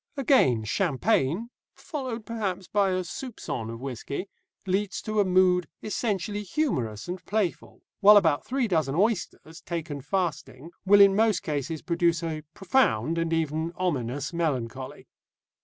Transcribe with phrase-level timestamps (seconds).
[0.17, 4.25] Again, champagne (followed perhaps by a soupçon of whisky)
[4.65, 10.71] leads to a mood essentially humorous and playful, while about three dozen oysters, taken fasting,
[10.87, 15.07] will in most cases produce a profound and even ominous melancholy.